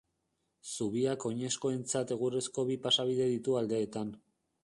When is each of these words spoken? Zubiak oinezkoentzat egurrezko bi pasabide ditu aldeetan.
Zubiak 0.75 1.25
oinezkoentzat 1.31 2.15
egurrezko 2.17 2.65
bi 2.71 2.79
pasabide 2.87 3.31
ditu 3.35 3.61
aldeetan. 3.63 4.13